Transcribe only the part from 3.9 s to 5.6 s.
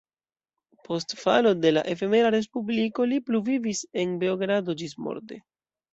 en Beogrado ĝismorte.